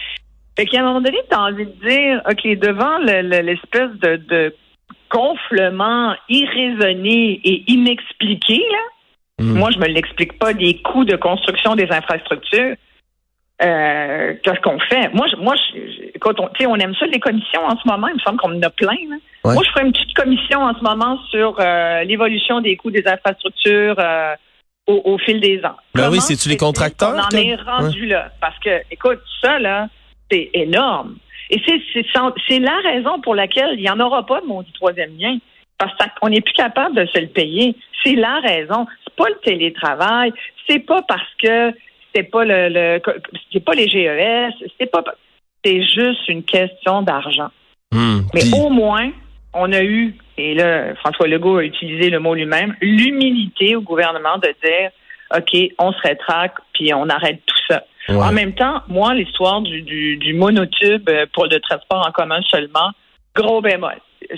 Fait 0.58 0.66
qu'à 0.66 0.80
un 0.80 0.84
moment 0.84 1.02
donné, 1.02 1.20
tu 1.30 1.36
as 1.36 1.42
envie 1.42 1.66
de 1.66 1.88
dire, 1.88 2.22
OK, 2.30 2.44
devant 2.60 2.98
l'espèce 3.00 3.92
de, 4.02 4.16
de 4.18 4.56
gonflement 5.12 6.16
irraisonné 6.28 7.40
et 7.44 7.64
inexpliqué, 7.72 8.58
là, 8.72 8.78
Hmm. 9.42 9.54
moi, 9.58 9.70
je 9.72 9.80
me 9.80 9.86
l'explique 9.88 10.38
pas 10.38 10.54
des 10.54 10.82
coûts 10.82 11.06
de 11.06 11.16
construction 11.16 11.76
des 11.76 11.88
infrastructures. 11.90 12.76
Euh, 13.62 14.36
qu'est-ce 14.42 14.62
qu'on 14.62 14.80
fait? 14.80 15.13
Moi, 15.13 15.28
je, 15.30 15.36
moi, 15.36 15.54
je, 15.56 16.18
quand 16.20 16.39
on, 16.39 16.50
on 16.68 16.75
aime 16.78 16.96
ça 16.96 17.06
les 17.08 17.20
commissions 17.20 17.66
en 17.66 17.78
ce 17.78 17.86
moment. 17.86 18.08
Il 18.08 18.16
me 18.16 18.20
semble 18.20 18.38
qu'on 18.38 18.56
en 18.56 18.62
a 18.62 18.70
plein. 18.70 18.96
Ouais. 19.44 19.54
Moi, 19.54 19.63
je 19.66 19.72
ferais 19.72 19.86
une 19.86 19.92
petite 19.92 20.13
commission 20.13 20.62
en 20.62 20.74
ce 20.74 20.82
moment 20.82 21.20
sur 21.30 21.56
euh, 21.60 22.04
l'évolution 22.04 22.62
des 22.62 22.78
coûts 22.78 22.92
des 22.92 23.06
infrastructures 23.06 23.96
euh, 24.00 24.34
au, 24.88 25.01
au 25.04 25.18
fil 25.18 25.42
des 25.42 25.62
ans. 25.66 25.75
Ben 25.94 26.10
oui, 26.10 26.22
c'est-tu 26.22 26.48
les 26.48 26.58
contracteurs 26.58 27.12
qu'on 27.12 27.38
en 27.38 27.42
est 27.42 27.56
rendu 27.56 28.06
là. 28.06 28.32
Parce 28.39 28.58
que, 28.60 28.82
écoute, 28.92 29.20
ça, 29.42 29.60
là, 29.60 29.88
c'est 30.32 30.50
énorme. 30.54 31.18
Et 31.50 31.62
c'est 31.66 32.60
la 32.60 32.78
raison 32.84 33.20
pour 33.22 33.36
laquelle 33.36 33.72
il 33.74 33.82
n'y 33.82 33.89
en 33.89 34.00
aura 34.00 34.25
pas 34.25 34.39
de 34.39 34.46
mon 34.46 34.63
troisième 34.75 35.18
lien. 35.20 35.38
Parce 35.78 35.94
qu'on 36.20 36.30
n'est 36.30 36.42
plus 36.42 36.54
capable 36.54 36.96
de 36.96 37.06
se 37.08 37.20
le 37.20 37.28
payer. 37.28 37.75
C'est 38.04 38.16
la 38.16 38.39
raison. 38.39 38.86
C'est 39.04 39.16
pas 39.16 39.30
le 39.30 39.39
télétravail. 39.44 40.32
C'est 40.68 40.80
pas 40.80 41.01
parce 41.08 41.34
que 41.42 41.74
c'est 42.13 42.24
pas 42.24 42.46
le, 42.46 42.70
le 42.70 43.01
c'est 43.51 43.63
pas 43.63 43.74
les 43.74 43.88
GES. 43.88 44.54
C'est 44.80 44.92
pas, 44.92 45.04
c'est 45.63 45.84
juste 45.84 46.28
une 46.28 46.44
question 46.44 47.01
d'argent. 47.01 47.50
Hmm. 47.92 48.22
Mais 48.34 48.42
au 48.58 48.70
moins, 48.70 49.12
on 49.54 49.72
a 49.74 49.84
eu, 49.84 50.16
et 50.38 50.54
là, 50.54 50.96
François 50.96 51.28
Legault 51.28 51.58
a 51.58 51.63
utilisé 51.63 52.10
le 52.10 52.20
mot 52.20 52.36
lui-même, 52.36 52.75
l'humilité 52.82 53.75
au 53.75 53.82
gouvernement 53.82 54.38
de 54.38 54.54
dire, 54.63 54.92
OK, 55.36 55.74
on 55.80 55.92
se 55.92 56.01
rétracte, 56.01 56.58
puis 56.74 56.94
on 56.94 57.10
arrête 57.10 57.42
tout 57.46 57.58
ça. 57.68 57.84
Ouais. 58.08 58.16
En 58.16 58.32
même 58.32 58.54
temps, 58.54 58.82
moi, 58.88 59.13
l'histoire 59.13 59.62
du, 59.62 59.82
du, 59.82 60.18
du 60.18 60.34
monotube 60.34 61.10
pour 61.34 61.46
le 61.46 61.60
transport 61.60 62.06
en 62.08 62.12
commun 62.12 62.42
seulement, 62.50 62.92
gros 63.36 63.62
bémol. 63.62 63.98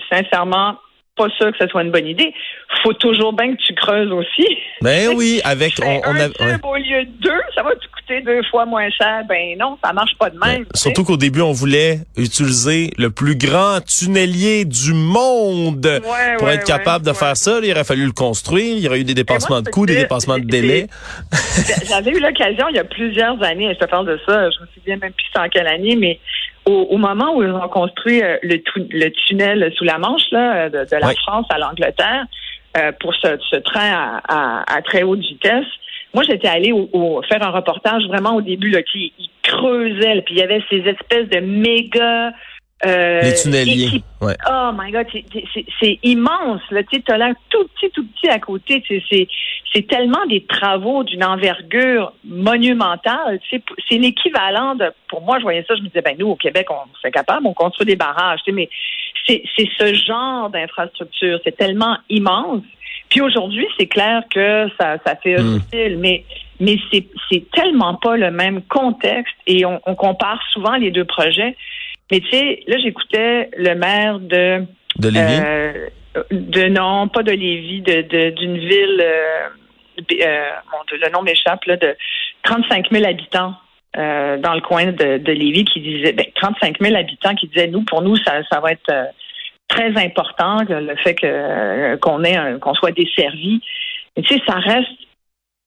Sincèrement, 0.09 0.75
pas 1.15 1.27
sûr 1.37 1.51
que 1.51 1.57
ce 1.59 1.67
soit 1.67 1.83
une 1.83 1.91
bonne 1.91 2.07
idée. 2.07 2.33
Faut 2.83 2.93
toujours 2.93 3.33
bien 3.33 3.53
que 3.53 3.61
tu 3.61 3.73
creuses 3.75 4.11
aussi. 4.11 4.47
Ben 4.81 5.09
oui, 5.15 5.41
avec 5.45 5.73
on, 5.83 6.01
on 6.05 6.15
un 6.15 6.19
a- 6.19 6.29
tube 6.29 6.41
ouais. 6.41 6.55
au 6.63 6.75
lieu 6.77 7.05
de 7.05 7.11
deux, 7.21 7.41
ça 7.53 7.63
va 7.63 7.71
te 7.71 7.85
coûter 7.93 8.21
deux 8.21 8.41
fois 8.49 8.65
moins 8.65 8.89
cher. 8.89 9.21
Ben 9.27 9.57
non, 9.59 9.77
ça 9.83 9.91
marche 9.93 10.13
pas 10.17 10.29
de 10.29 10.37
même. 10.39 10.63
Ben, 10.63 10.65
Surtout 10.73 11.03
qu'au 11.03 11.17
début, 11.17 11.41
on 11.41 11.51
voulait 11.51 11.99
utiliser 12.17 12.91
le 12.97 13.09
plus 13.11 13.35
grand 13.35 13.79
tunnelier 13.85 14.65
du 14.65 14.93
monde 14.93 15.85
Ouais, 15.85 16.37
pour 16.37 16.49
être 16.49 16.65
capable 16.65 17.05
de 17.05 17.13
faire 17.13 17.35
ça. 17.37 17.59
Il 17.61 17.71
aurait 17.71 17.83
fallu 17.83 18.05
le 18.05 18.11
construire. 18.13 18.77
Il 18.77 18.83
y 18.83 18.87
aurait 18.87 19.01
eu 19.01 19.03
des 19.03 19.13
dépassements 19.13 19.57
moi, 19.57 19.61
de 19.61 19.69
coûts, 19.69 19.85
des 19.85 19.95
dépassements 19.97 20.39
de 20.39 20.45
délais. 20.45 20.87
J'avais 21.87 22.11
eu 22.11 22.19
l'occasion 22.19 22.67
il 22.69 22.75
y 22.75 22.79
a 22.79 22.83
plusieurs 22.83 23.41
années, 23.43 23.73
je 23.73 23.79
te 23.79 23.89
parle 23.89 24.07
de 24.07 24.19
ça, 24.25 24.49
je 24.49 24.59
me 24.61 24.67
souviens 24.73 24.97
même 24.97 25.11
plus 25.13 25.39
en 25.41 25.47
quelle 25.49 25.67
année, 25.67 25.95
mais 25.95 26.19
au, 26.65 26.87
au 26.91 26.97
moment 26.97 27.35
où 27.35 27.43
ils 27.43 27.49
ont 27.51 27.67
construit 27.69 28.21
euh, 28.23 28.37
le, 28.43 28.57
tu- 28.57 28.87
le 28.89 29.09
tunnel 29.09 29.71
sous 29.75 29.83
la 29.83 29.97
Manche 29.97 30.29
là, 30.31 30.69
de, 30.69 30.79
de 30.79 30.95
la. 30.99 31.07
France 31.15 31.45
à 31.49 31.57
l'Angleterre 31.57 32.25
euh, 32.77 32.91
pour 32.99 33.13
ce, 33.15 33.37
ce 33.49 33.55
train 33.57 33.91
à, 33.91 34.21
à- 34.27 34.75
à 34.77 34.81
très 34.81 35.03
haute 35.03 35.19
vitesse, 35.19 35.65
moi 36.13 36.23
j'étais 36.23 36.47
allée 36.47 36.71
au, 36.71 36.89
au- 36.93 37.21
faire 37.23 37.41
un 37.45 37.51
reportage 37.51 38.03
vraiment 38.07 38.35
au 38.35 38.41
début 38.41 38.69
là, 38.69 38.81
qui 38.83 39.11
creusait, 39.43 40.21
puis 40.21 40.35
il 40.35 40.39
y 40.39 40.43
avait 40.43 40.63
ces 40.69 40.77
espèces 40.87 41.27
de 41.29 41.39
méga 41.39 42.31
euh, 42.85 43.21
Les 43.21 43.33
tunneliers. 43.35 44.01
Ouais. 44.21 44.35
Oh 44.49 44.71
my 44.73 44.91
God, 44.91 45.07
c'est- 45.79 45.99
immense. 46.03 46.61
Là, 46.71 46.81
tu 46.83 47.01
as 47.07 47.17
l'air 47.17 47.33
tout 47.49 47.67
petit, 47.75 47.89
tout 47.91 48.05
petit 48.05 48.29
à 48.29 48.39
côté. 48.39 48.83
C'est- 49.09 49.27
tellement 49.87 50.25
des 50.27 50.43
travaux 50.45 51.03
d'une 51.03 51.23
envergure 51.23 52.13
monumentale. 52.23 53.39
C'est 53.49 53.63
c'est 53.89 53.97
l'équivalent 53.97 54.75
de. 54.75 54.85
Pour 55.07 55.21
moi, 55.21 55.37
je 55.39 55.43
voyais 55.43 55.63
ça, 55.67 55.75
je 55.75 55.81
me 55.81 55.87
disais, 55.87 56.01
ben 56.01 56.15
nous 56.19 56.27
au 56.29 56.35
Québec, 56.35 56.67
on 56.69 56.75
c'est 57.01 57.11
capable, 57.11 57.47
on 57.47 57.53
construit 57.53 57.85
des 57.85 57.95
barrages. 57.95 58.39
tu 58.45 58.51
sais, 58.51 58.55
Mais 58.55 58.69
c'est 59.27 59.43
c'est 59.57 59.69
ce 59.79 59.93
genre 59.93 60.49
d'infrastructure. 60.49 61.39
C'est 61.43 61.55
tellement 61.57 61.97
immense. 62.09 62.63
Puis 63.09 63.21
aujourd'hui, 63.21 63.67
c'est 63.77 63.87
clair 63.87 64.23
que 64.33 64.67
ça, 64.79 64.97
ça 65.05 65.15
fait 65.17 65.37
Hmm. 65.39 65.55
hostile, 65.55 65.97
mais 65.99 66.23
mais 66.59 66.77
c'est 66.91 67.05
c'est 67.29 67.49
tellement 67.51 67.95
pas 67.95 68.17
le 68.17 68.31
même 68.31 68.61
contexte 68.63 69.35
et 69.47 69.65
on, 69.65 69.81
on 69.85 69.95
compare 69.95 70.39
souvent 70.51 70.75
les 70.75 70.91
deux 70.91 71.05
projets. 71.05 71.55
Mais 72.11 72.19
tu 72.19 72.29
sais, 72.29 72.63
là, 72.67 72.77
j'écoutais 72.83 73.49
le 73.57 73.73
maire 73.75 74.19
de 74.19 74.63
De 74.97 75.07
Lévis? 75.09 75.41
euh, 75.45 75.87
de 76.31 76.67
non, 76.67 77.07
pas 77.07 77.23
de 77.23 77.31
Lévis, 77.31 77.81
de 77.81 78.01
de- 78.01 78.29
d'une 78.31 78.57
ville. 78.57 79.01
Euh, 79.01 79.47
euh, 80.21 80.49
mon 80.71 80.79
Dieu, 80.87 80.99
le 81.01 81.09
nom 81.11 81.21
m'échappe 81.21 81.63
là, 81.65 81.77
de 81.77 81.95
35 82.43 82.87
000 82.91 83.05
habitants. 83.05 83.53
dans 83.95 84.53
le 84.55 84.61
coin 84.61 84.85
de, 84.93 85.17
de 85.17 85.31
Lévis 85.33 85.65
qui 85.65 85.81
disait 85.81 86.13
ben, 86.13 86.25
35 86.35 86.77
000 86.79 86.95
habitants 86.95 87.35
qui 87.35 87.47
disaient 87.47 87.67
nous 87.67 87.83
pour 87.83 88.01
nous 88.01 88.15
ça, 88.17 88.41
ça 88.49 88.61
va 88.61 88.71
être 88.71 88.93
très 89.67 89.91
important 90.01 90.59
le 90.69 90.95
fait 91.03 91.13
que 91.15 91.95
qu'on 91.97 92.23
ait 92.23 92.37
qu'on 92.61 92.73
soit 92.73 92.91
desservi 92.93 93.61
mais 94.15 94.23
tu 94.23 94.33
sais 94.33 94.41
ça 94.47 94.55
reste 94.59 94.87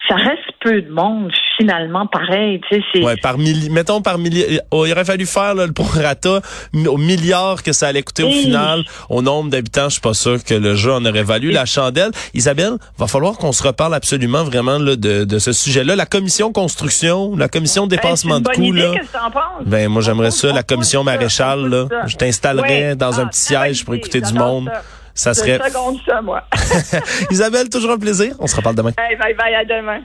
ça 0.09 0.17
reste 0.17 0.43
peu 0.61 0.83
de 0.83 0.91
monde 0.91 1.31
finalement 1.57 2.07
pareil 2.07 2.61
tu 2.69 2.77
sais 2.77 2.83
c'est 2.93 3.03
Ouais, 3.05 3.17
par 3.17 3.39
milli, 3.39 3.71
mettons 3.71 4.03
par 4.03 4.19
milliard. 4.19 4.49
il 4.51 4.61
aurait 4.93 5.05
fallu 5.05 5.25
faire 5.27 5.55
là, 5.55 5.67
le 5.67 5.73
prorata 5.73 6.41
au 6.87 6.97
milliard 6.99 7.63
que 7.63 7.73
ça 7.73 7.89
allait 7.89 8.03
coûter 8.03 8.23
au 8.25 8.31
final. 8.31 8.83
Au 9.09 9.23
nombre 9.23 9.51
d'habitants, 9.51 9.85
je 9.89 9.95
suis 9.95 10.01
pas 10.01 10.15
sûr 10.15 10.43
que 10.43 10.55
le 10.55 10.75
jeu 10.75 10.93
en 10.93 11.05
aurait 11.05 11.23
valu 11.23 11.51
la 11.51 11.65
chandelle. 11.65 12.11
Isabelle, 12.35 12.73
va 12.99 13.07
falloir 13.07 13.37
qu'on 13.39 13.53
se 13.53 13.63
reparle 13.63 13.95
absolument 13.95 14.43
vraiment 14.45 14.79
là, 14.79 14.97
de, 14.97 15.25
de 15.25 15.39
ce 15.39 15.53
sujet-là. 15.53 15.97
La 15.97 16.07
commission 16.07 16.53
construction, 16.53 17.37
la 17.37 17.49
commission 17.49 17.87
dépassement 17.87 18.37
Hey, 18.37 18.43
de 18.43 18.49
coûts, 18.49 18.73
là. 18.73 18.93
qu'est-ce 18.95 19.13
que? 19.13 19.69
Ben 19.69 19.89
moi 19.89 20.03
j'aimerais 20.03 20.31
ça, 20.33 20.53
la 20.53 20.61
on 20.61 20.63
commission 20.63 21.05
maréchale 21.05 21.67
là. 21.69 21.87
Je 22.07 22.17
t'installerais 22.17 22.89
Ouais. 22.91 22.97
dans 22.97 23.21
un 23.21 23.25
Ah, 23.25 23.29
petit 23.29 23.41
siège 23.41 23.85
pour 23.85 23.95
écouter 23.95 24.21
du 24.21 24.33
monde. 24.35 24.71
ça. 24.73 24.83
Ça 25.15 25.33
serait 25.33 25.59
seconde 25.59 25.99
ça, 26.07 26.21
moi. 26.21 26.43
Isabelle, 27.31 27.69
toujours 27.69 27.93
un 27.93 27.99
plaisir. 27.99 28.35
On 28.41 28.47
se 28.47 28.57
reparle 28.57 28.75
demain. 28.75 28.91
Hey, 28.99 29.17
bye 29.17 29.35
bye, 29.35 29.55
à 29.55 29.65
demain. 29.65 30.01